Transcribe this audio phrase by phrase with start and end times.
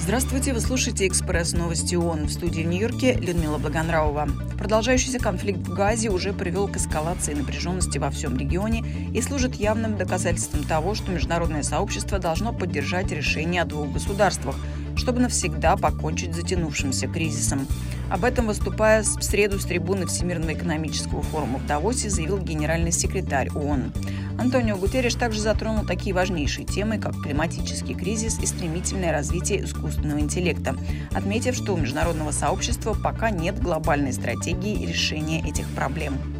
[0.00, 2.24] Здравствуйте, вы слушаете «Экспресс новости ООН».
[2.24, 4.28] В студии в Нью-Йорке Людмила Благонравова.
[4.58, 8.84] Продолжающийся конфликт в Газе уже привел к эскалации напряженности во всем регионе
[9.14, 14.56] и служит явным доказательством того, что международное сообщество должно поддержать решение о двух государствах,
[14.96, 17.68] чтобы навсегда покончить затянувшимся кризисом.
[18.10, 23.50] Об этом, выступая в среду с трибуны Всемирного экономического форума в Давосе, заявил генеральный секретарь
[23.50, 23.92] ООН.
[24.38, 30.76] Антонио Гутерреш также затронул такие важнейшие темы, как климатический кризис и стремительное развитие искусственного интеллекта,
[31.12, 36.37] отметив, что у международного сообщества пока нет глобальной стратегии решения этих проблем.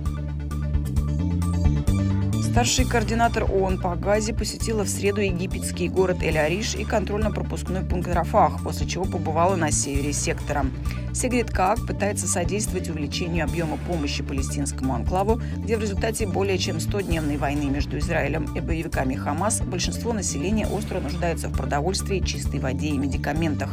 [2.59, 8.65] Старший координатор ООН по Газе посетила в среду египетский город Эль-Ариш и контрольно-пропускной пункт Рафах,
[8.65, 10.67] после чего побывала на севере сектора.
[11.15, 17.37] Сигрид Каак пытается содействовать увеличению объема помощи палестинскому анклаву, где в результате более чем 100-дневной
[17.37, 22.99] войны между Израилем и боевиками Хамас большинство населения остро нуждается в продовольствии, чистой воде и
[22.99, 23.71] медикаментах.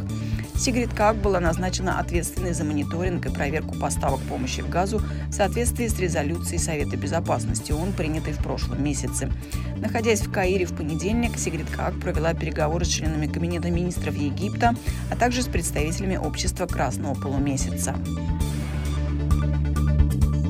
[0.58, 5.86] Сигрид Как была назначена ответственной за мониторинг и проверку поставок помощи в газу в соответствии
[5.86, 9.30] с резолюцией Совета Безопасности ООН, принятой в прошлом месяце.
[9.76, 14.74] Находясь в Каире в понедельник, Сигрид Как провела переговоры с членами Кабинета министров Египта,
[15.10, 17.94] а также с представителями общества Красного полумесяца.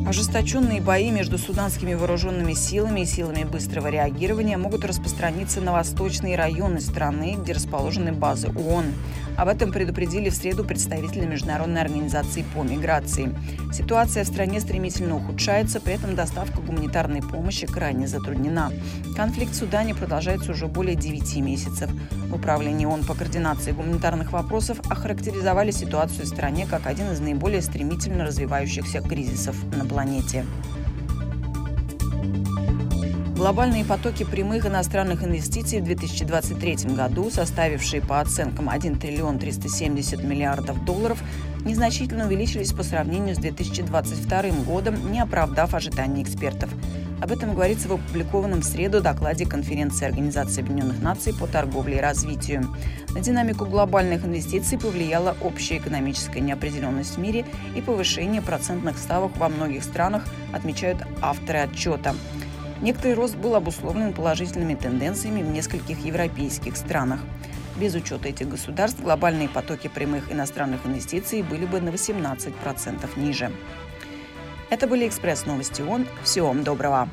[0.06, 6.80] Ожесточенные бои между суданскими вооруженными силами и силами быстрого реагирования могут распространиться на восточные районы
[6.80, 8.84] страны, где расположены базы ООН.
[9.36, 13.34] Об этом предупредили в среду представители Международной организации по миграции.
[13.72, 18.72] Ситуация в стране стремительно ухудшается, при этом доставка гуманитарной помощи крайне затруднена.
[19.14, 21.90] Конфликт в Судане продолжается уже более 9 месяцев.
[22.28, 27.60] В управлении ООН по координации гуманитарных вопросов охарактеризовали ситуацию в стране как один из наиболее
[27.60, 30.44] стремительно развивающихся кризисов на планете.
[33.36, 40.82] Глобальные потоки прямых иностранных инвестиций в 2023 году, составившие по оценкам 1 триллион 370 миллиардов
[40.86, 41.22] долларов,
[41.62, 46.70] незначительно увеличились по сравнению с 2022 годом, не оправдав ожиданий экспертов.
[47.20, 52.00] Об этом говорится в опубликованном в среду докладе конференции Организации Объединенных Наций по торговле и
[52.00, 52.74] развитию.
[53.10, 57.44] На динамику глобальных инвестиций повлияла общая экономическая неопределенность в мире
[57.76, 60.24] и повышение процентных ставок во многих странах,
[60.54, 62.14] отмечают авторы отчета.
[62.80, 67.20] Некоторый рост был обусловлен положительными тенденциями в нескольких европейских странах.
[67.76, 73.50] Без учета этих государств глобальные потоки прямых иностранных инвестиций были бы на 18% ниже.
[74.70, 76.06] Это были экспресс-новости ООН.
[76.24, 77.08] Всего вам доброго!